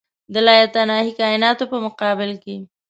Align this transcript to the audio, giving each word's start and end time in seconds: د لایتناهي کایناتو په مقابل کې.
د 0.33 0.35
لایتناهي 0.47 1.11
کایناتو 1.19 1.63
په 1.71 1.77
مقابل 1.85 2.31
کې. 2.43 2.55